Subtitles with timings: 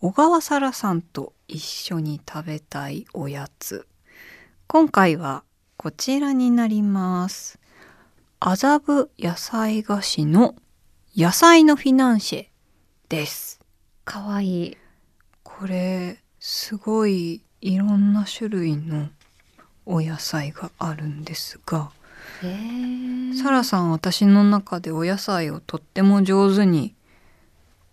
[0.00, 3.86] 小川沙羅さんと一緒に食べたいおやつ。
[4.66, 5.42] 今回は
[5.76, 7.58] こちらになります。
[8.38, 10.54] 麻布野菜菓子の
[11.16, 12.46] 野菜のフィナンシェ
[13.08, 13.60] です。
[14.04, 14.76] かわいい。
[15.42, 19.08] これすごいいろんな種類の
[19.86, 21.90] お野菜があるんですが
[23.42, 26.95] サラさん私の中でお野菜をとっても上手に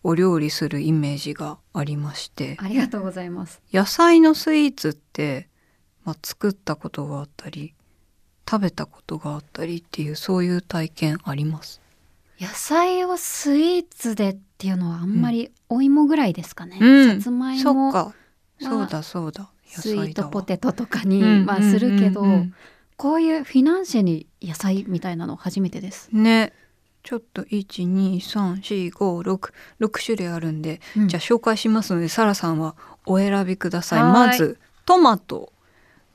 [0.03, 2.57] お料理するイメージがありまして。
[2.59, 3.61] ありがとうございます。
[3.71, 5.49] 野菜のスイーツって、
[6.03, 7.73] まあ、作ったことがあったり
[8.49, 11.81] 食べたことがあったりっていうそういう体験あります。
[12.39, 17.15] 野菜をスイーツでっていうのはあんまりお芋ぐらいですかね、うん。
[17.17, 18.13] さつまいもか。
[18.59, 19.49] そうだそうだ。
[19.65, 22.23] スイートポテテトとかに、まあするけど、
[22.97, 26.53] こういうフィナンシェに野菜みたいなの初めてです、ね
[27.03, 31.09] ちょっと1234566種類あるんで、うん。
[31.09, 32.75] じゃあ紹介しますのでサラさんは
[33.05, 34.03] お選びください。
[34.03, 35.51] まずトマト。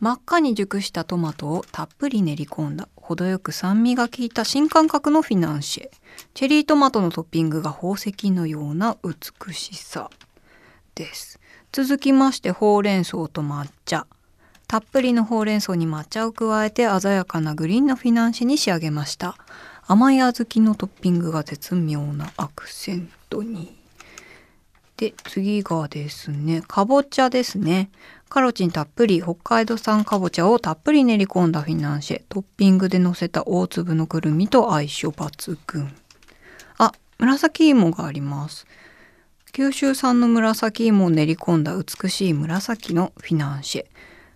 [0.00, 5.90] 真っ赤に熟したトマトをたっぷり練り込んだ程よく酸味が効いた新感覚のフィナンシェ。
[6.34, 10.10] チェリートマトのトッピングが宝石のような美しさ。
[10.94, 11.40] です。
[11.72, 14.06] 続きましてほうれん草と抹茶。
[14.68, 19.36] たっぷりのほうれん草に抹茶を加えて鮮やかなグリーンのフィナンシェに仕上げました
[19.90, 23.74] 甘い小豆のトッピングが絶妙なアクセントに。
[24.98, 27.88] で次がですねかぼちゃですね。
[28.28, 32.22] カロチンたっぷり北海道産かぼちゃをたっぷり練り込んだフィナンシェ。
[32.28, 35.90] トッピングで乗せた大粒のくるみと相性抜群。
[36.76, 38.66] あ紫芋があります。
[39.52, 43.86] 九州産の紫芋を練り込んだ美しい紫のフィナンシェ。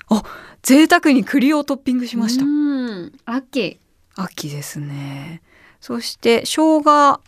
[0.08, 0.22] あ
[0.62, 2.44] 贅沢に栗をトッピングしました。
[2.46, 3.81] うん秋
[4.14, 5.42] 秋ですね。
[5.80, 7.20] そして生姜。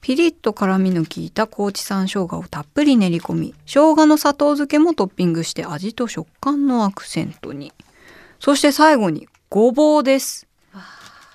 [0.00, 7.72] ピリッと辛みの効いた高知産生姜をたっぷり練り込み生姜の砂糖漬けもトッピングして味と食感のアクセントに。
[8.38, 10.46] そして最後にごぼうです。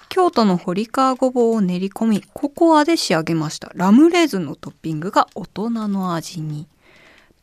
[0.10, 3.70] 京都の堀川ごぼうを練り込みココアで仕上げました。
[3.76, 6.68] ラムレーズンのトッピングが大人の味に。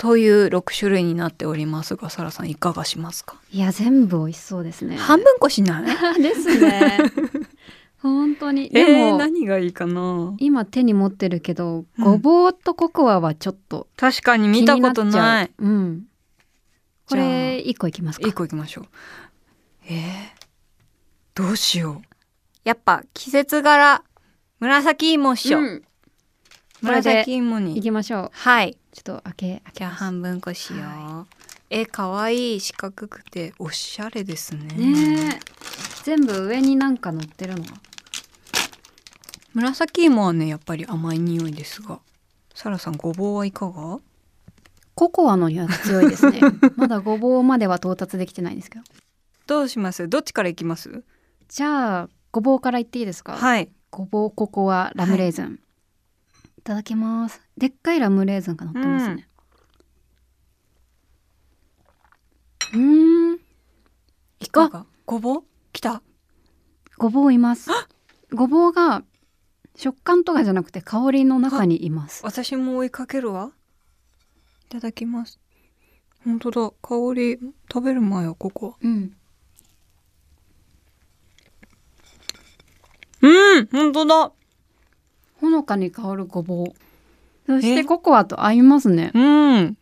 [0.02, 3.36] という6種類になっておりますがサラさんいかがしますか？
[3.52, 4.96] いや全部美味しそうですね。
[4.96, 5.84] 半分こしない？
[6.20, 6.98] ですね。
[8.00, 8.68] 本当に。
[8.74, 10.34] えでも、ー、何がいいかな？
[10.38, 12.04] 今手に持ってるけど、うん。
[12.04, 15.52] ごぼうとココアはちょっと確かに見たことない。
[15.56, 15.64] う。
[15.64, 16.02] うん。
[17.08, 18.26] これ一個いきますか？
[18.26, 18.84] 一個いきましょう。
[19.88, 22.08] えー、どうしよう。
[22.64, 24.02] やっぱ季節柄
[24.58, 25.82] 紫芋っしょ、うん
[26.82, 31.26] 紫芋にいきましょうはいちょっと開け開けます半分こしよう、は
[31.70, 35.40] え可愛い四角くておしゃれですねね
[36.02, 37.64] 全部上になんか乗ってるの
[39.54, 42.00] 紫芋はねやっぱり甘い匂いですが
[42.54, 44.00] サラさんごぼうはいかが
[44.94, 46.40] ココアの匂いが強いですね
[46.76, 48.84] まだごぼうまでは到達できてないんですけど
[49.46, 51.02] どうしますどっちからいきます
[51.48, 55.58] じゃあごぼうからいっていいですかはいごぼうココアラムレーズン、い、
[56.64, 57.42] ただきます。
[57.56, 59.28] でっかいラムレーズンが乗ってますね。
[62.74, 63.38] うーん。
[64.40, 64.86] いかが？
[65.04, 65.44] ごぼう？
[65.72, 66.02] きた。
[66.98, 67.70] ごぼういます。
[68.32, 69.02] ごぼうが
[69.74, 72.24] 食感とかじゃなくて香りの中にいます。
[72.24, 73.52] 私も追いかけるわ。
[74.66, 75.40] いただきます。
[76.24, 76.70] 本当だ。
[76.80, 77.38] 香り
[77.72, 78.76] 食べる前はここ。
[78.80, 79.16] うん。
[83.20, 84.32] うん本当だ
[85.42, 86.66] ほのかに香るごぼう。
[87.46, 87.74] そしえ？
[87.74, 89.10] てココアと合いますね。
[89.12, 89.76] うん。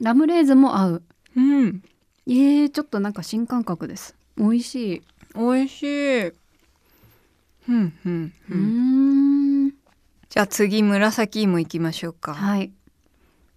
[0.00, 1.02] ラムレーズンも合う。
[1.36, 1.82] うん。
[2.26, 4.16] えー、ちょっとなんか新感覚です。
[4.38, 5.02] 美味しい。
[5.34, 6.26] 美味しい。
[7.68, 9.70] うんうんううん。
[10.30, 12.32] じゃあ次紫芋いきましょうか。
[12.32, 12.72] はい。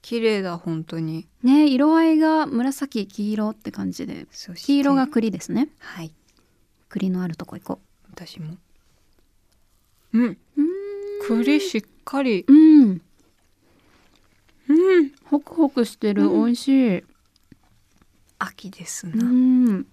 [0.01, 1.27] 綺麗だ本当に。
[1.43, 4.27] ね色合いが紫黄色って感じで。
[4.55, 5.69] 黄色が栗ですね。
[5.79, 6.13] はい。
[6.89, 7.79] 栗のあるとこ行こ
[8.11, 8.57] 私も。
[10.13, 10.23] うん。
[10.23, 10.61] うう
[11.25, 12.45] 栗しっかり。
[12.47, 13.01] うん。
[14.69, 15.11] うん。
[15.25, 16.45] ホクホクしてる、うん。
[16.45, 17.03] 美味しい。
[18.39, 19.85] 秋ですうな、ん。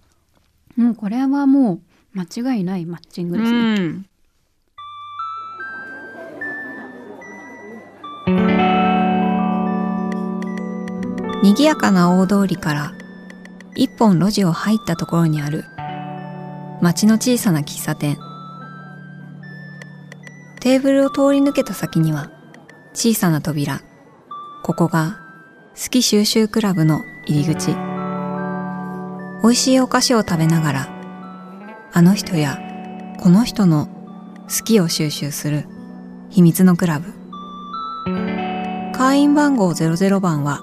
[0.75, 1.81] もうこれはも
[2.15, 4.05] う間違いないマッチングですね、うん。
[11.41, 12.93] 賑やかな大通りから
[13.75, 15.65] 一本路地を入ったところにある
[16.81, 18.17] 町の小さな喫茶店
[20.65, 22.31] テーブルを通り抜けた先には
[22.95, 23.81] 小さな扉。
[24.63, 25.19] ここが
[25.75, 27.75] 好き収集クラブの入り口。
[29.43, 30.89] 美味しいお菓子を食べながら
[31.93, 32.57] あの人や
[33.19, 33.85] この人の
[34.49, 35.67] 好きを収集する
[36.31, 37.13] 秘密のクラブ。
[38.91, 40.61] 会員番号00番は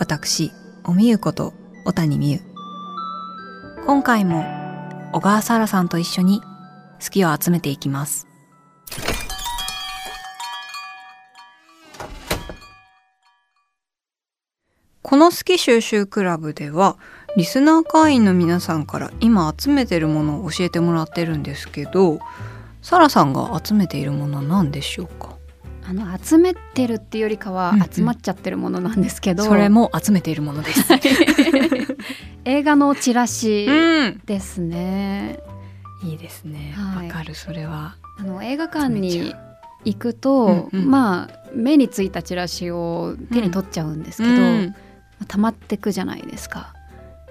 [0.00, 0.50] 私
[0.82, 1.54] おみゆこと
[1.84, 2.40] 小谷美優。
[3.86, 4.44] 今回も
[5.12, 6.40] 小川沙羅さんと一緒に
[7.00, 8.27] 好きを集めていきます。
[15.08, 16.98] この好き収集クラブでは
[17.34, 22.20] リスナー会員の皆さんから今集めてるものを教えてもらってるんですけど
[22.82, 25.38] サラさんが集めているものは何でしょうか？
[25.88, 30.84] あの集めてるっていうよりかはうんうん集まっちゃってるものなんですけど、それも集めているものです。
[32.44, 35.40] 映画のチラシうん、ですね。
[36.04, 36.74] いいですね。
[36.76, 37.96] わ、はいかるそれは。
[38.18, 39.34] あの映画館に
[39.86, 44.74] 行くと、うんうんまあ目についたチラシを手に取っちゃうんですけど、うん
[45.26, 46.74] 溜まってくじゃないですか。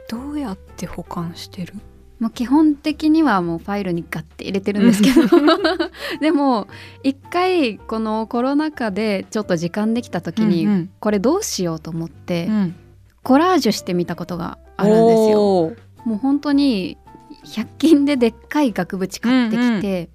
[0.09, 1.73] どうやって保管してる？
[2.19, 5.27] もう基本的にはもうファイルにガッて入れてるんですけど
[6.19, 6.67] でも
[7.03, 12.75] 一回このコロナ禍でちょっと時間できた時に、うんこれどうしようと思って、うん
[13.23, 15.73] コラージュしてみたことがあるんですよ。
[16.05, 16.97] もう本当に
[17.43, 20.09] 100均ででっかい額縁買ってきて、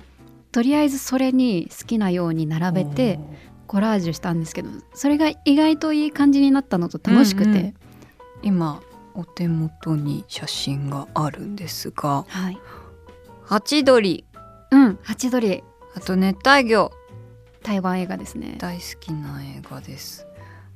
[0.50, 3.20] とりあえずそれに好きなように並べて
[3.72, 7.74] コラージュしたんですけどそれが意外といい感じになったのと楽しくて、うんうん。
[8.42, 8.82] 今
[9.14, 12.58] お手元に写真があるんですが、はい。
[13.46, 14.26] ハチドリ、
[14.72, 15.64] うんハチドリ。
[15.94, 16.90] あと熱帯魚。
[17.62, 18.56] 台湾映画ですね。
[18.58, 20.26] 大好きな映画です。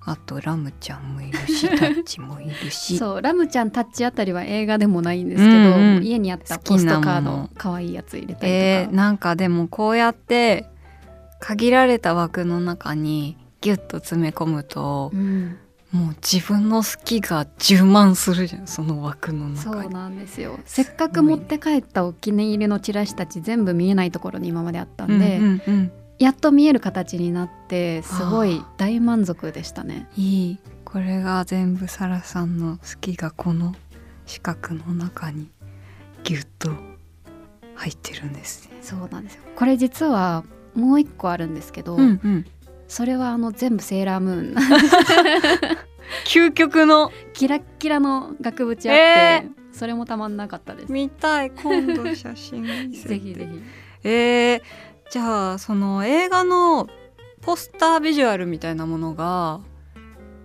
[0.01, 2.97] あとラムちゃんもいるし、タッチもいるし。
[2.99, 10.71] そうラムちゃんタッチあたりは映画でもないんですけど、うんうん家にあったポストカー好きなものド可愛いやつ入れたりとか、えー、なんかでもこうやって
[11.41, 15.59] 限られた枠の中にギュッと詰め込むとうん、
[15.93, 19.89] もう自分の好きが充満するじゃんその枠のそう。
[19.89, 20.59] なんですよ。
[20.65, 30.09] せっかく持って帰ったお気に入りのチラシたち全部見えないところに今まであったんで、うんうんうんやっと見える形になってすごい大満足でしたね。
[30.17, 30.59] いい。
[30.85, 33.75] これが全部サラさんの好きがこの
[34.25, 35.51] 四角の中に
[36.25, 36.71] ギュッと
[37.75, 38.79] 入ってるんですね。
[38.81, 39.43] そうなんですよ。
[39.55, 40.43] これ実は
[40.77, 42.45] もう一個あるんですけど、うんうん、
[42.87, 44.55] それはあの全部セーラームーン。
[46.27, 47.11] 究極の。
[47.33, 50.93] キラッキラの額縁あって、えそれもたまんなかったです。
[50.93, 51.51] 見たい。
[51.51, 53.63] 今度写真 ぜひぜひ。
[54.05, 54.63] えー、
[55.11, 56.89] じゃあその映画の
[57.43, 59.61] ポスタービジュアルみたいなものが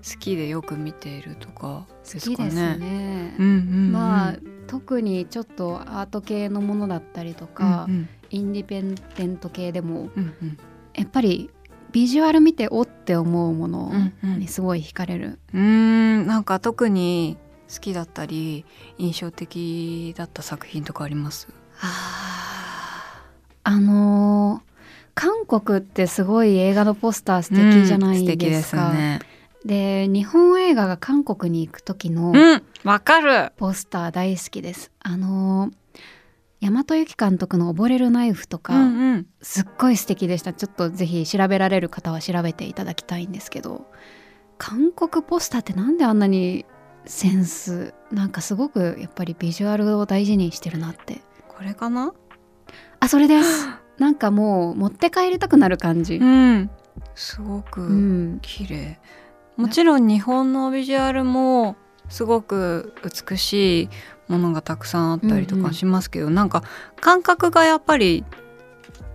[0.04, 2.36] 好きでよく見ているとかですかね。
[2.38, 3.36] 好きですね。
[3.38, 3.58] うんうんう
[3.90, 4.36] ん、まあ
[4.68, 10.58] 特にちょっとアート系のものだったりとか、うんインディペンデント系でもうんうん
[10.96, 11.50] やっぱり
[11.92, 17.38] ビジュアル見ておって思うものうんうんにすごい惹かれる、うーんなんか特に
[17.74, 18.66] 好きだったり
[18.98, 21.48] 印象的だった作品とかあります？
[23.64, 24.72] あのー
[25.14, 28.94] 韓国ってすごい映画のポスター素敵じゃないでですすか。
[28.94, 29.20] ね。
[29.66, 33.52] で日本映画が韓国に行く時のうんわかる。
[33.58, 34.90] ポスター大好きです。
[35.02, 35.74] あのー
[36.62, 39.28] 大和由紀監督の溺れるナイフとか、うんうん。
[39.42, 40.54] すっごい素敵でした。
[40.54, 43.88] ちょっとぜひ調べられる方は調べていただきたいんですけど
[44.58, 46.66] 韓国ポスターってなんであんなに
[47.06, 51.22] センスなんかすごくやっぱりビジュアルを大事にしてるなって。
[51.48, 52.14] これかな？
[53.00, 53.68] あそれです。
[53.98, 56.18] なんかもう持って帰りたくなる感じ。
[56.18, 56.70] うん。
[57.16, 58.40] すごうくん。
[58.42, 59.00] 綺麗。
[59.58, 61.76] もちろん日本のビジュアルも
[62.10, 62.94] すごく
[63.30, 63.90] 美しい
[64.28, 66.64] ものがたくさんあったりとうんうんかしますけど、なんか
[67.00, 68.24] 感覚がやっぱり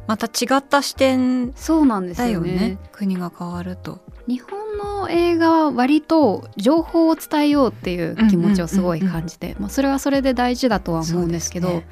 [0.06, 2.52] また違った視点そうなんですだよよね。
[2.52, 4.00] ね国が変わると。
[4.28, 11.86] 日本の映画は割と情報を伝えようっていう気持ちをすごい感じて、まあ、それはそれで大事だとは思うんですけどそうです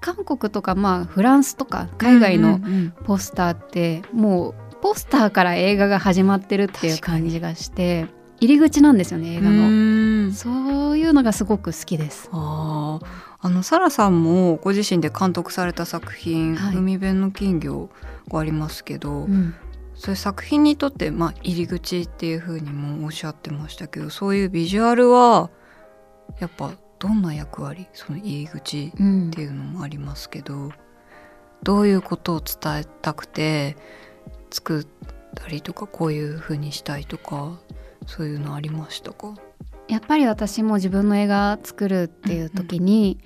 [0.00, 8.06] 韓国とかまあフランスとか海外のうんうんうんポスターってもうポスターから映画が始まってるっていう感じがして
[8.40, 10.32] 入り口なんですよね映画うの。
[10.32, 12.28] そういうのがすごく好きです。
[12.32, 13.06] あー。
[13.40, 16.76] あのサラさんもご自身で監督された作品「はい。
[16.76, 17.88] 海辺の金魚」
[18.28, 19.54] がありますけど、うん。
[19.94, 25.50] そういう作品にとって、まあ、入り口っていうふうにもおっしゃってましたけどそういうビジュアルは
[26.38, 27.88] やっぱどんな役割？
[27.94, 30.70] その入り口っうんていうのもありますけど
[31.64, 33.76] どういうことを伝えたくて
[34.50, 34.86] 作っ
[35.34, 37.58] たりとかこういうふうにしたいとか
[38.08, 39.34] そういうのありましたか？
[39.86, 43.18] やっぱり私も自分の映画作るっていう時に、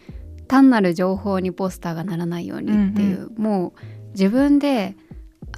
[0.49, 3.73] 単なる情報にポスターがならないようにっていう、もう
[4.11, 4.97] 自分で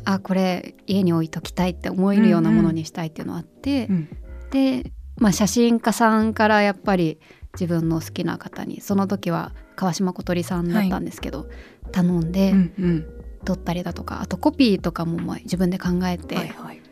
[0.04, 4.09] あこれ家に置いときたいって思えるようなものにしたいっていうのがあって、うん。
[4.50, 7.19] で、まあ、写真家さんからやっぱり
[7.54, 11.49] 自分の好きな方にその時は川島小鳥さんだったんですけど、
[11.93, 13.07] 頼んでうんうん。
[13.45, 16.78] 撮ったりだとかあとコピーとかもまあ自分で考えて、はいはい。
[16.78, 16.85] 化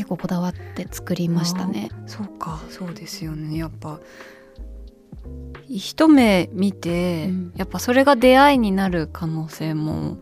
[0.00, 1.90] 結構こだわって作りましたね。
[2.06, 3.58] そうかそうですよね。
[3.58, 4.00] やっぱ
[5.68, 10.16] 一目見て、うん、やっぱそれが出会いになる可能性も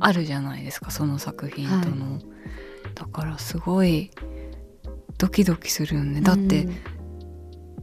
[0.00, 2.24] あるじゃないですかその作品との、はい、
[2.96, 4.10] だからすごい
[5.16, 6.22] ドキドキするよね。
[6.22, 6.74] だって、うん、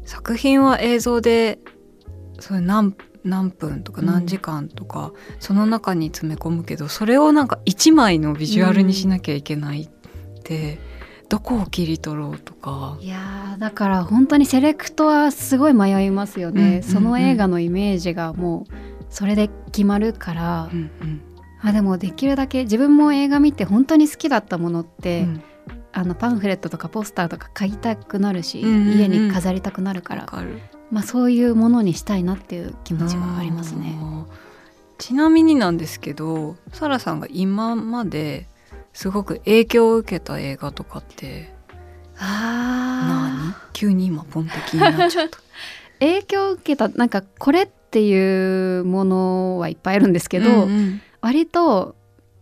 [0.04, 1.60] 作品は映像で
[2.42, 9.90] それ何何分とか何時間とか、その中に詰め込むけどそれをなんか1枚のビジュアルにしなきゃいけないっ
[10.44, 10.97] て、
[11.30, 12.98] どこを切り取ろうとか。
[13.02, 18.74] いやだから本当にセレクトはすごい迷いますよね、うんうんうん、その映画のイメージがもう
[19.10, 21.22] それで決まるから、うんうん、
[21.62, 25.44] あでもできるだけ自分も映画見て本当に好きだったものって、うん、
[25.92, 30.28] あのパンフレットとかポスターとか買いたくなるし、うんうんうん、家に飾りたくなるから、
[30.92, 33.98] まあ、そういうものにしたいなっていう気持ちはありますね。
[34.98, 38.48] ちなみになんですけどサラさんが今まで
[38.98, 41.54] すごく影響を受けた映画とかって
[42.20, 43.54] 何？
[43.72, 45.38] 急に今ポンと気になっちゃった。
[46.02, 51.96] 影響を受けたなんかこれっていうものはいっぱいあるんですけど、うんうん、割と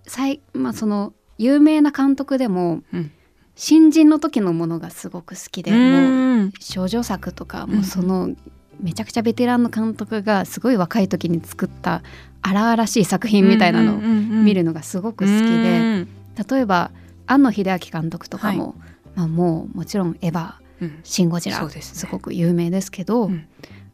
[0.07, 3.11] 最、まあ、その有名な監督でも、うん、
[3.57, 8.33] 新人の時のものがすごく好きで、もう少女作とかもその、
[8.79, 12.01] めちゃくちゃベテランの監督がすごい若い時に作った
[12.41, 16.07] 荒々しい作品みたいなのを見るのがすごく好きで、
[16.49, 16.91] 例えば
[17.27, 18.73] 庵野秀明監督とかも、はい、
[19.15, 23.47] まあ、もうもちろん「エヴァ」うん「シン・ゴジラ」ね、すごく有名ですけど、うん、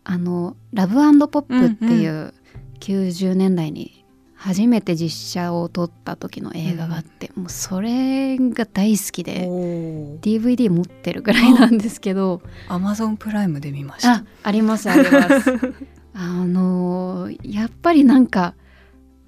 [0.03, 2.33] あの「ラブポップ」っていう
[2.79, 4.01] 90年代に
[4.41, 9.47] 初めて実写を撮った時の映画があって、うん、もうそれが大好きで
[10.21, 14.13] DVD 持ってるぐらいなんですけどアマゾンプライムで見ました。
[14.13, 15.53] あありますあります。
[16.15, 18.55] あ のやっぱりなんか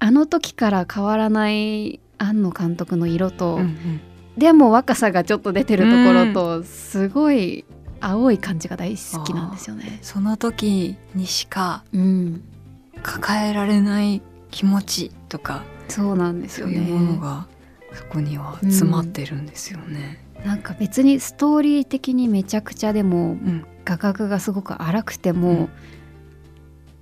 [0.00, 4.00] あの時から変わらない庵野監督の色と、うんうん、
[4.36, 7.64] でも若さがちょっと出てるところと、すごい
[8.00, 9.98] 青い感じが大好きなんですよね。
[10.02, 11.84] その時にしか
[13.02, 16.74] 抱えられない気持ちとか、そうなんですよね。
[16.74, 17.46] いうものが
[17.92, 20.24] そこには詰まってるんですよね。
[20.40, 25.68] うん、なんか別にストーリー的にめちゃくちゃでも、うん、画角がすごく荒くても、うん。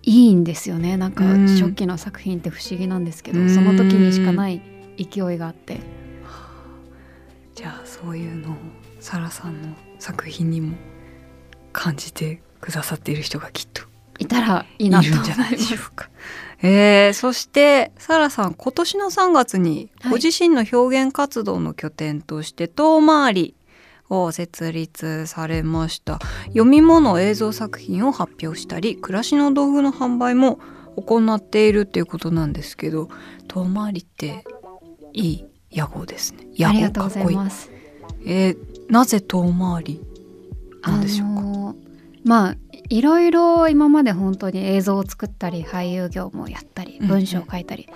[0.04, 0.96] いいんですよね。
[0.96, 4.60] なんか初期の作品って不思議なんですけど、うん、その時にしかない
[4.96, 5.80] 勢いがあって、
[7.54, 8.56] じゃあそういうのを
[9.00, 9.68] サラさんの
[9.98, 10.76] 作品にも
[11.72, 13.82] 感じてくださっている人がきっと
[14.18, 15.08] いたらいいなと。
[15.08, 16.08] 思いじゃないでしょうか。
[16.64, 23.54] えー、そしてサラさん今年の3月にご自身の表現活動の拠点として遠回り
[24.08, 26.20] を設立されました。
[26.46, 30.60] 読み物映像作品を発表したり暮らしの道具の販売も
[30.96, 33.08] 行っているっていうことなんですけど
[33.48, 34.44] 遠回りって
[35.12, 36.46] いい屋号ですね。
[36.54, 37.38] 屋号かっこいい。
[38.24, 38.56] えー、
[38.88, 40.00] なぜ遠回り
[40.82, 41.40] なんでしょうか？
[41.40, 41.76] あのー、
[42.24, 42.56] まあ
[42.88, 47.88] いろいろ今まで本当に映像を作ったり俳優業もやったり文章を書いたり、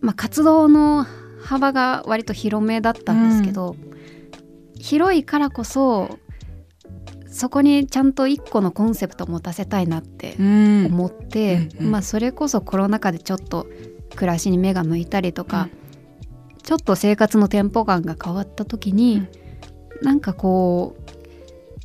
[0.00, 1.06] うん、まあ、活動の
[1.42, 6.18] 幅が割と広めだったんですけど、うん、広いからこそ
[7.26, 13.66] そこにちゃんと一個のコンセプトを持たせたいなって思って、うん、まあ、それこそコロナ禍でちょっと
[14.14, 15.70] 暮らしに目が向いたりとか、
[16.62, 19.22] ちょっと生活のテンポ感が変わった時に、
[20.00, 21.12] うん、なんかこう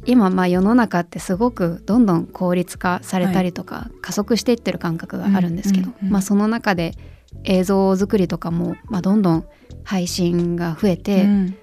[0.05, 6.93] 今まあ世の中ってすごくどんどん効率化されたりとか、加速していってる感覚があるんですけど、まあ、その中で
[7.43, 9.45] 映像作りとかも、まあ、どんどん
[9.83, 11.57] 配信が増えて、うん、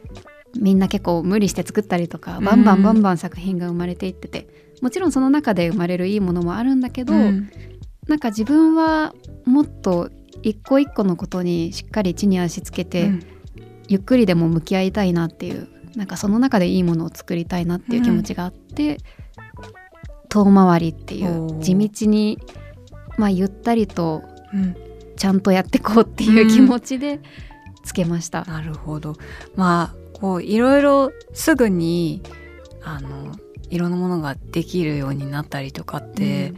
[0.61, 4.49] みんな結構無理して作ったりとかバンバンバンバン作品が生まれていってて
[4.83, 7.51] もちろんその中で生まれるいいものもあるんだけど、うん、
[8.09, 9.15] なんか自分は
[9.47, 10.11] もっと
[10.45, 13.23] 一個一個のことにしっかり地に足つけて、うん、
[13.89, 18.99] ゆっくりでも向き合いたいなっていうなんかその中でいいものを作りたいなっていう気持ちがあって、うん、
[20.29, 22.39] 遠回りっていう地道に
[23.17, 24.23] まあゆったりと
[25.17, 27.21] ちゃんとやってこうっていう気持ちで
[27.85, 28.45] つけました。
[28.45, 29.15] なるほど。
[29.57, 32.23] まあこういろいろすぐに
[32.83, 33.37] あの
[33.71, 36.53] いろんなものができるようになったりとかって、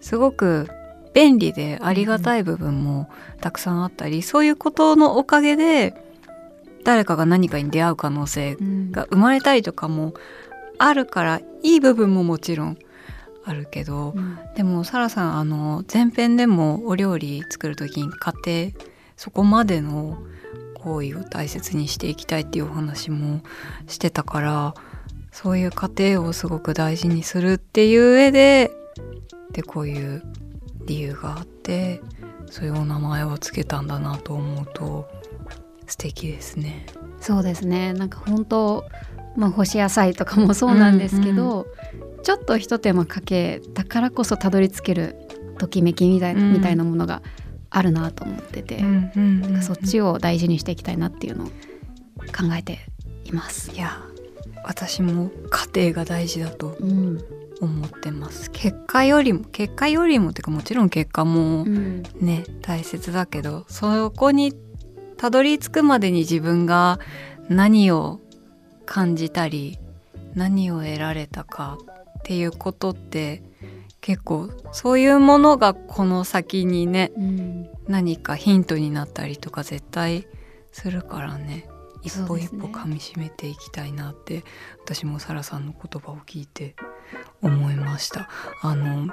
[0.00, 0.68] すごく
[1.16, 3.08] 便利でありがたい部分も
[3.40, 5.94] たくさんあったり、そういうことのおかげで
[6.84, 8.58] 誰かが何かに出会う可能性
[8.90, 10.12] が生まれたりとかも
[10.76, 12.78] あるからいい部分ももちろん
[13.46, 18.34] あるけど、うん、でもサラさんあの前編でもお料理作る時に家
[18.74, 20.18] 庭そこまでの
[20.74, 23.40] 行為を大切にしていきたいっていうお話も
[23.86, 24.74] してたから
[25.32, 28.70] そういう過程をすごく大事にするっていう上で
[29.52, 30.22] でこういう
[30.86, 32.00] 理由があって
[32.50, 35.08] そういうお名前をつけたんだなと思うと
[35.86, 36.86] 素敵ですね。
[37.20, 37.92] そうですね。
[37.92, 38.84] なんか本当
[39.36, 45.14] まあ、干し野菜とかもそうなんですけど、うんうん、ちょっと一手間かけたからこそたどり着ける
[45.58, 47.22] ときめきみたいな,、みたいなものが
[47.70, 48.82] あるなと思ってて、
[49.60, 52.78] そっちを大事にしていきたいなっていうのを考えて
[53.24, 53.70] います。
[53.72, 54.00] いや
[54.64, 56.76] 私も家庭が大事だと
[57.60, 64.52] 思ってます、うん、結果よりも結果よりもっていうかもちろん結果もね、うん、大切だけどそこに
[65.16, 66.98] たどり着くまでに自分が
[67.48, 68.20] 何を
[68.84, 69.78] 感じたり
[70.34, 71.78] 何を得られたか
[72.18, 73.42] っていうことって
[74.00, 80.26] 結構そういうものがこの先にね、うん、何かヒントになったりとか絶対
[80.70, 81.68] するからね。
[82.02, 84.44] 一歩一歩噛みしめていきたいなって、ね、
[84.84, 86.76] 私もサラさんの言葉を聞いて
[87.42, 88.28] 思いました。
[88.62, 89.12] あの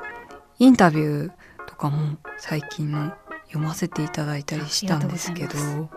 [0.59, 1.31] インタビュー
[1.67, 3.13] とかも最近の
[3.47, 5.89] 読ませていただいたりしたんですけど。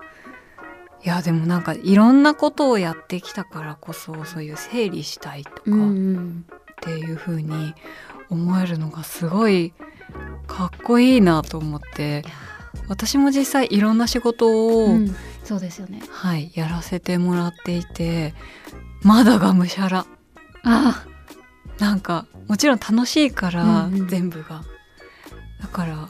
[1.05, 5.65] いやでもなんかいろんなことをやってきたからこそそういう整理したいとかっ
[6.83, 7.75] ていう風に
[8.29, 9.73] 思えるのがすごい
[10.49, 12.25] かっこいいなと思って。
[12.88, 16.03] 私も実際いろんな仕事を、うん、そうですよね。
[16.11, 18.35] はいやらせてもらっていて
[19.03, 20.07] まだがむしゃら。
[20.65, 21.07] あ
[21.78, 24.62] なんかもちろん楽しいから、全部が。
[25.61, 26.09] だから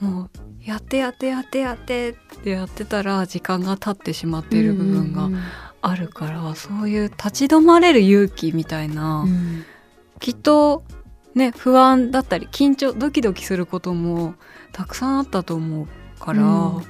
[0.00, 0.30] もう
[0.62, 5.30] やってやってやってやってってやってたら時間が経ってしまっている部分が
[5.80, 9.64] あるから、そういう立ち止まれる勇気みたいな、うん、
[10.18, 10.84] きっと
[11.34, 14.34] ね不安だったり緊張ドキドキすることも
[14.72, 15.88] たくさんあったと思う
[16.18, 16.82] から、うん、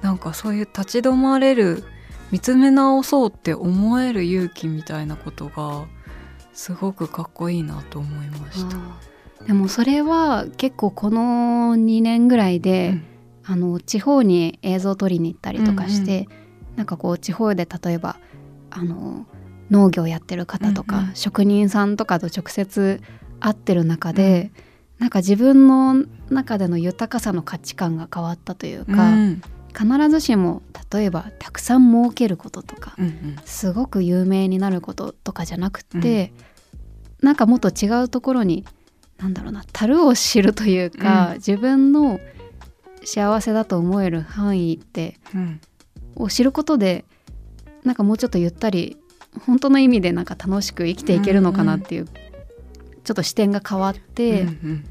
[0.00, 1.84] なんかそういう立ち止まれる
[2.30, 5.86] 見つめ直そうって思える勇気みたいなことが
[6.56, 8.76] すごくかっこいいなと思いました。
[9.44, 13.04] でもそれは結構この2年ぐらいで、うん、
[13.44, 18.16] あの地方に映像を撮りに行ったりとかして、うんうん、なんかこう地方で例えば
[18.70, 19.26] あの
[19.70, 23.02] 農業やってる方とか、うんうん、職人さんとかと直接
[23.38, 24.50] 会ってる中で、
[24.98, 29.42] うん、なんか自分の中での豊かさの価値観が変わったというか、うん、
[29.76, 36.32] 必ずしも例えばたくさん儲けることとか、うんうん、すごく有名になることとかじゃなくて、
[37.20, 38.64] うん、なんかもっと違うところに
[39.18, 42.20] なんだろうな樽を知るというか、うん、自分の
[43.04, 45.60] 幸せだと思える範囲って、うん、
[46.16, 47.04] を知ることで
[47.84, 48.96] なんかもうちょっとゆったり
[49.46, 54.84] 本当の意味でなんか楽しく生きていけるのかなっていう、うんうん、ちょっと視点が変わって、うんうん、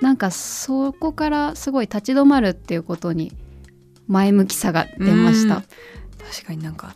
[0.00, 3.32] なんかそこからすごい立ち止まるっていうことに
[4.06, 5.62] 前向きさが出ました。
[6.32, 6.94] 確かになんか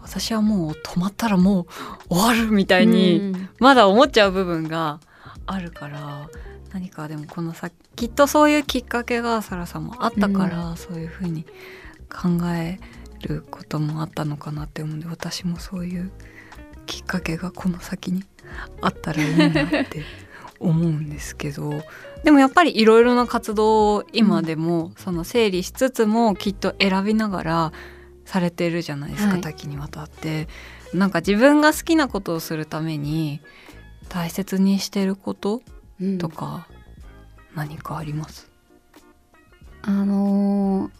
[0.00, 1.66] 私はもう止まったらもう
[2.14, 5.00] 終わるみたいにまだ思っちゃう部分が
[5.46, 6.28] あるから
[6.72, 11.44] 何かでもこのさきっとそういうきっかけがサラさんもあったから、うん、そういうふうに
[12.10, 12.78] 考え
[13.22, 16.10] ることもあったのかなって思うんで私もそういう
[16.86, 18.24] きっかけがこの先に
[18.82, 20.02] あったらいいなって
[20.60, 21.72] 思うんですけど
[22.24, 27.72] でもやっぱりいろいろな活動を今でもその整理しつつもきっと選びながら
[28.24, 30.48] されてるじゃないですか、はい、多岐にわたって。
[30.94, 33.40] なんか自分が好きなことをするために
[34.08, 35.60] 大切にしてること
[36.18, 36.68] とか
[37.54, 38.48] 何かあります、
[39.86, 40.90] うん、あのー、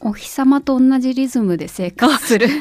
[0.00, 2.46] お日様と同じリズムで生活する。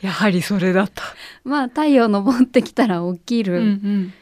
[0.00, 1.02] やはりそれだった。
[1.44, 4.14] まあ太陽昇ってきたら起きる、うんうん、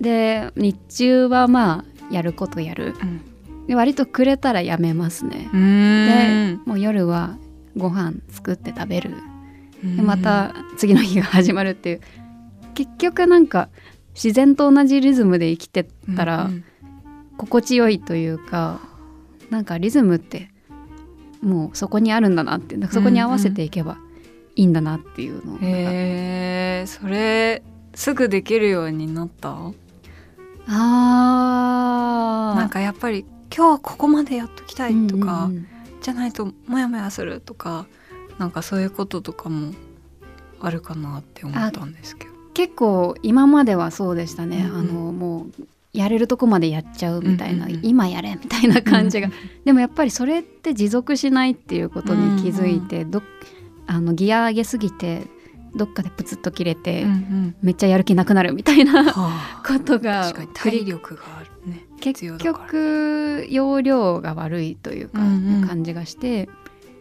[0.00, 5.48] で日中はまあやることやる、うん、で割とくれたらやめますね。
[5.52, 7.36] でもう夜は
[7.76, 9.14] ご飯作って食べる。
[9.82, 12.00] でまた次の日が始まるっていう。
[12.74, 13.68] 結局なんか
[14.14, 15.86] 自然と同じリズムで生きて
[16.16, 16.50] たら
[17.36, 18.80] 心地よいというか
[19.50, 20.50] なんかリズムって
[21.42, 23.98] もうそこにあるんだなってそこに合わせていけば
[24.56, 27.62] いいんだなっていうのを、へえそれ
[27.94, 29.72] すぐできるようになった？
[30.72, 35.66] あなんかやっぱり今日はここまでやっときたいとか、うんうん、
[36.00, 37.86] じゃないとモヤモヤするとか
[38.38, 39.74] なんかそういうこととかも
[40.60, 42.30] あるかなって思ったんですけど。
[42.54, 53.22] 結構今まではそうでしたね、うんうん、あのもうやれるとこまでやっちゃうみたいな、うんうん、今やれみたいな感じが、うんうん、 でもやっぱりそれって持続しないっていうことに気づいて、うんうん、ど
[53.86, 55.26] あのギア上げすぎて
[55.74, 66.48] どっかでプツッと切れて、うんうん、めっちゃやる気なくなるみたいな、はあ、 ことが体力があるね結局容量が悪いというか、うんうん、感じがして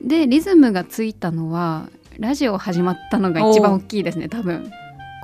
[0.01, 4.71] でリズムがついたのはラジオ始まったのが一番大きいですね多分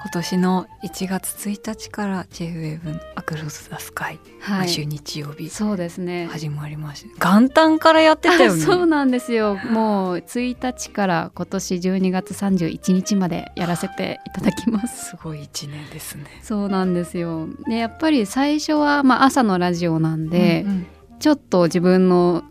[0.06, 6.28] 今年の1月1日から J-WAVE のアクロス・ザ・スカイ、は毎週日曜日そうですね。
[6.32, 7.38] 始まりました。
[7.38, 8.62] 元旦からやってたよね。
[8.62, 9.56] あ そうなんですよ。
[9.56, 15.10] もう1日から今年12月31日までやらせていただきます。
[15.10, 16.26] すごい一年ですね。
[16.44, 17.48] そうなんですよ。
[17.68, 20.88] でやっぱり最初は、まあ、朝のラジオなんで、うんうん。
[21.20, 22.44] ちょっと自分の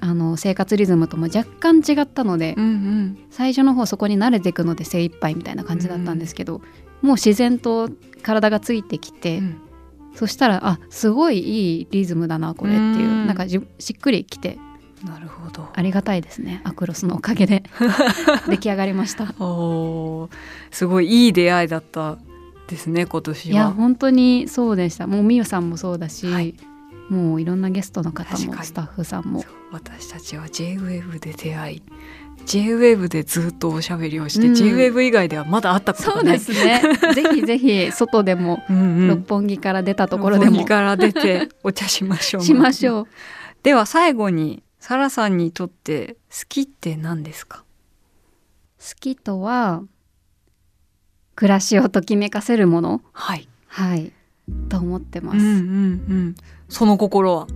[0.00, 3.18] あの生活リズムとも若干違ったので、うんうん。
[3.30, 6.60] 最初の方そこに慣れていくので精一杯みたいな感じだったんですけど、
[7.02, 7.88] もう自然と
[8.22, 9.60] 体がついてきて、うん。
[10.14, 13.26] そしたらあすごいいいリズムだなこれっていう、うん。
[13.26, 14.58] なんかじしっくりきて
[15.04, 15.68] なるほど。
[15.72, 16.60] ありがたいですね。
[16.64, 17.62] アクロスのおかげで。
[18.48, 19.34] 出来上がりました。
[19.38, 20.30] おー。
[20.70, 22.18] すごいいい出会いだった
[22.68, 25.06] ですね今年いやは本当にそうでした。
[25.06, 26.54] もうみゆさんもそうだし、はい
[27.10, 29.42] もういろんなゲストの方もスタッフさんも。
[29.42, 31.82] そう私たちは J-WAVE で出会い
[32.46, 34.54] J-WAVE でずっとおしゃべりをして、うん。
[34.54, 36.82] J-WAVE 以外ではまだ会ったことそうがないですね。
[37.14, 40.52] ぜひぜひ外でも六本木から出たところでも。
[40.52, 42.42] 六本木から出てお茶しましょう。
[42.42, 43.06] しましょう。
[43.62, 47.64] では最後にサラさんにとって好きって何ですか？
[48.78, 49.82] 好きとは
[51.36, 53.02] 暮らしをときめかせるもの？
[53.12, 53.48] はい。
[53.66, 54.12] はい。
[54.68, 55.58] と思ってます、うんうんう
[56.30, 56.34] ん
[56.70, 57.46] その心は？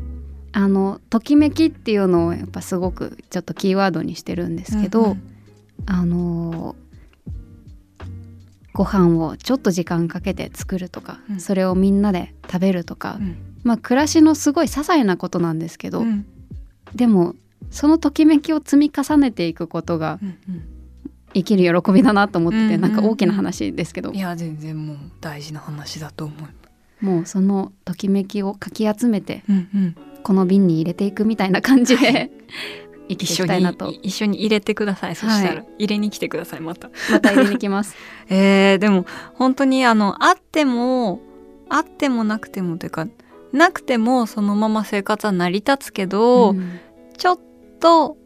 [0.52, 5.20] あのときめきっていうのをやっぱすごくちょっとキーワードにしてるんですけど、うんうん。
[5.86, 6.76] あの
[8.72, 11.40] ご飯をちょっと時間かけて作るとか、うん。
[11.40, 13.36] それをみんなで食べるとか、うん。
[13.64, 16.26] まあ暮らしのすごい些細なことなんですけど、うん。
[16.94, 17.34] でも
[17.70, 20.38] そのときめきを積み重ねていくことがうん
[21.34, 22.80] 生きる喜びだなと思ってて、うんうんうん。
[22.82, 26.48] なんか大きな話ですけど、いや全然もう大事な話だと思う
[27.00, 29.96] もうそのときめきをかき集めてうんうん。
[30.24, 32.28] この瓶に入れていくみたいな感じで、は
[33.08, 33.26] 生きてい。
[33.36, 33.86] 一緒きたいなと。
[33.88, 35.16] に一緒に入れてください。
[35.16, 36.90] そしたら、は入れに来てくださいまた。
[37.12, 37.94] また入れに来ます。
[38.30, 39.04] えー、でも
[39.34, 41.20] 本当にあのあっても
[41.68, 43.06] あってもなくてもというか
[43.52, 46.78] なくてもそのまま生活は成り立つけど、うん。
[47.18, 47.38] ちょっ
[47.78, 48.16] と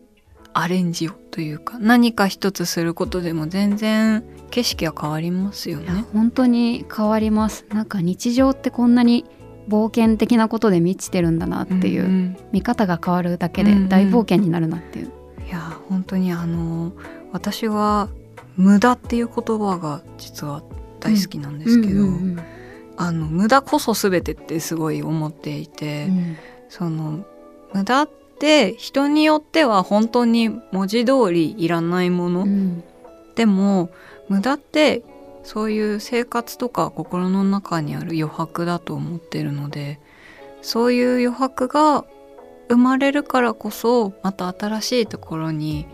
[0.54, 6.04] アレンジをというか何か一つすることでも全然景色は変わりますよね。
[6.12, 7.64] 本当に変わります。
[7.70, 9.24] なんか日常ってこんなに
[9.68, 12.36] 冒険的なことで満ちてるんだなっていう、んん。
[12.52, 13.88] 見方が変わるだけでうんうん。
[13.88, 15.12] 大冒険になるなっていう、
[15.46, 16.92] いや本当にあの
[17.32, 18.08] 私は
[18.56, 20.62] 無駄っていう言葉が実は
[21.00, 22.40] 大好きなんですけど、うんうん
[23.00, 26.36] あの無駄こそ全てってすごい思っていて、うん。
[26.68, 27.24] その
[27.72, 32.82] 無駄って人によっては本当に文字通りいらないもの、うん。
[33.36, 33.90] でも
[34.28, 35.02] 無駄って
[35.42, 40.00] そういう生活とか心の中にある余白だと思ってるので
[40.62, 42.04] そういう余白が
[42.68, 45.86] 生まれるからこそまた新しいところに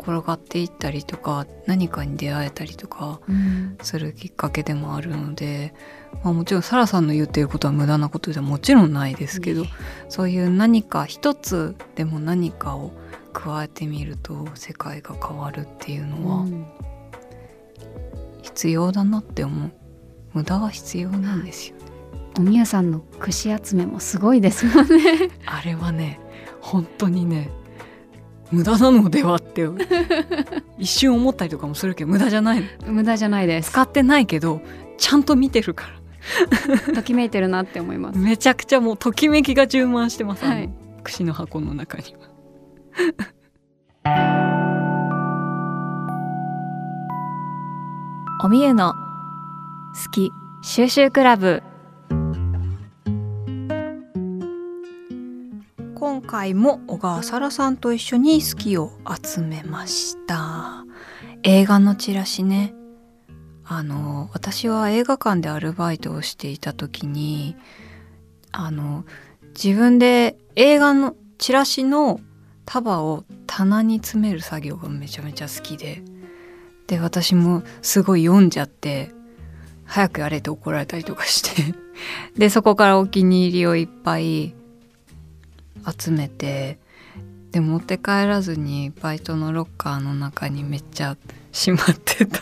[0.00, 3.78] 転がっていったりとか何かに出会えたりとかうん。
[3.82, 5.74] するきっかけでもあるので、
[6.24, 9.64] まあ、もちろんサラさんの言っていることは無駄なことではもちろんないですけど、
[10.08, 12.92] そういう何か一つでも何かを
[13.32, 16.66] 加えてみると世界が変わるっていうのはうん
[18.42, 19.72] 必要だなって思う。
[20.32, 21.74] 無駄は必要なんですよ、
[22.38, 25.30] おみゆさんの串集めもすごいですもんね。
[25.46, 26.20] あれはね
[26.60, 27.50] 本当にね
[28.52, 29.68] 無駄なのではって
[30.78, 32.60] 一瞬思ったりとかもするけど無駄じゃない。
[32.60, 33.70] の無駄じゃないです。
[33.70, 34.60] 使ってないけど
[34.98, 36.00] ちゃんと見てるから。
[36.94, 38.18] ときめいてるなって思います。
[38.18, 40.70] めちゃくちゃもうときめきが充満してます、はい。
[41.02, 42.14] 串の箱の中に
[44.04, 44.49] は。
[48.42, 51.62] おみゆの好き収集クラブ。
[55.94, 60.86] 今回も小川沙羅さんと一緒に好きを集めました。
[61.42, 62.72] 映画のチラシね。
[63.62, 67.56] あの私は映画館でアルバイトをしていた時に
[68.52, 69.04] あの
[69.48, 72.20] 自分で映画のチラシの
[72.64, 76.02] 束を棚に詰める作業がめちゃめちゃ好きで。
[76.90, 79.12] で私もすごい読んじゃって
[79.84, 81.72] 早くやれって怒られたりとかして。
[82.36, 84.54] でそこからお気に入りをいっぱい
[85.98, 86.80] 集めて
[87.52, 91.16] で持って帰らずにバイトのロッカーの中にめっちゃ
[91.52, 92.40] しまってた。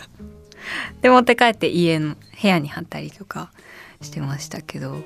[1.03, 3.53] で持って帰って家の部屋に貼ったりとか
[4.01, 5.03] してましたけど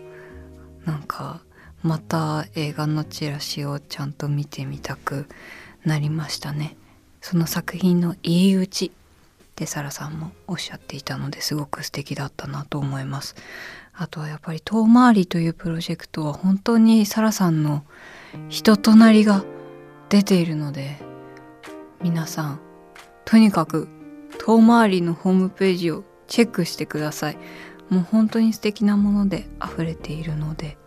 [0.84, 1.40] なんか
[1.82, 5.26] また映画のチラシをちゃんと見てみたく
[5.84, 6.76] なりましたね。
[7.20, 8.92] その作品の入り口。
[9.62, 13.36] ってサラさんもおっしゃっていたのですごく素敵だったなと思います。
[13.94, 17.84] あとはやっぱり遠回りというプロジェクトは本当にサラさんの
[18.48, 19.44] 人となりが
[20.08, 20.96] 出ているので
[22.02, 22.60] 皆さん
[23.24, 23.88] とにかく
[24.38, 27.38] 遠回りのホームページをチェックしてください。
[27.88, 30.78] もう本当に素敵なもので溢れているので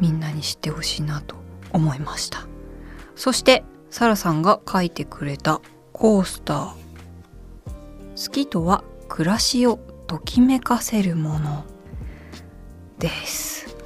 [0.00, 1.36] みんなに知ってほしいなと
[1.70, 2.48] 思いました。
[3.14, 5.60] そしてサラさんが書いてくれた
[5.92, 6.81] コースター。
[8.16, 11.64] 好きとは暮らしをときめかせるもの
[12.98, 13.76] です。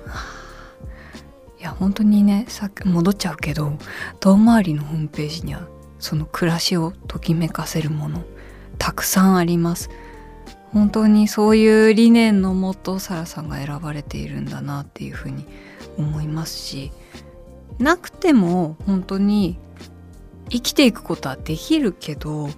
[1.58, 3.72] いや本当にねさっき戻っちゃうけど
[4.20, 5.66] 遠回りのホームページには
[5.98, 8.24] その暮らしをときめかせるもの
[8.78, 9.90] たくさんあります。
[10.72, 15.46] 本当にそういう理念のもとサラさんが選ばれているんだなっていうふうに
[15.96, 16.92] 思いますし
[17.78, 19.58] なくても本当に
[20.50, 22.50] 生きていくことはできるけど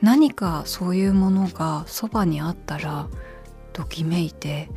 [0.00, 3.08] 何かそういうものがそばにあったら
[3.72, 4.68] ときめいて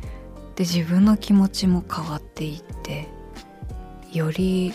[0.56, 3.08] で自分の気持ちも変わっていって
[4.12, 4.72] より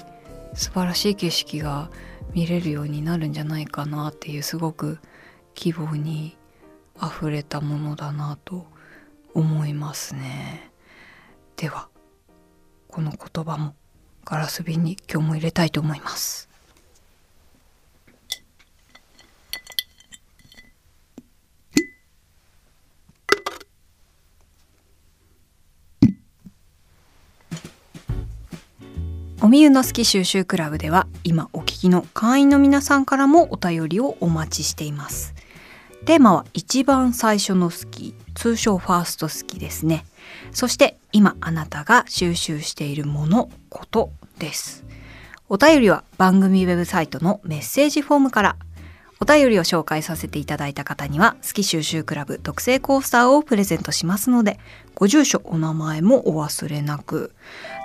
[0.54, 1.92] 素晴らしい景色が
[2.34, 5.00] 見れるようになるんじゃないかなっていうすごく
[5.54, 6.38] 希望に
[6.98, 8.66] あふれたものだなと
[9.34, 10.72] 思いますね。
[11.56, 11.90] では
[12.88, 13.76] この言葉も
[14.26, 16.50] ガラス瓶に今日も入れたいと思います。
[29.58, 35.34] みゆの好き収集クラブでは今お聞きの会員の皆さんからもお便りをお待ちしています。
[36.06, 40.06] テーマは一番最初の好き通称ファースト好きですね。
[40.52, 44.86] そして今あなたが収集しているものことです。
[45.50, 48.58] お便りは番組ウェブサイトのメッセージフォームから。
[49.20, 54.60] お便りを紹介させていただいた方には好き収集クラブ特製コースターをプレゼントしますので
[54.94, 57.34] ご住所お名前もお忘れなく。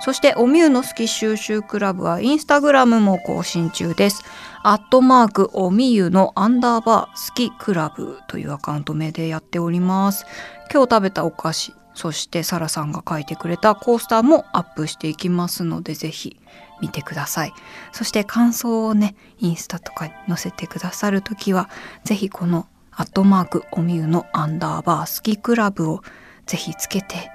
[0.03, 4.21] そしておみゆの好き収集クラブはインスタグラムも更新中です。
[4.61, 10.25] アットマークおみゆのアンダーバー好きクラブというアカウント名でやっております。
[10.69, 16.37] 今日食べたお菓子そしてサラさんが書いてくれたコースターもアップしていきますのでぜひ。
[16.81, 17.53] 見てください。
[17.93, 21.69] そして感想をねインスタとかに載せてくださる時は
[22.03, 26.01] ぜひこのアットマークおみゆのアンダーバー好きクラブを
[26.45, 27.31] ぜひつけて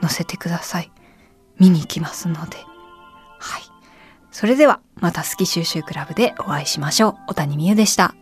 [0.00, 0.92] 載せてください。
[1.58, 2.58] 見に行きますので。
[3.38, 3.62] はい。
[4.30, 7.14] それではまた好き収集クラブでお会いしましょう。
[7.28, 8.14] 小谷美優でした。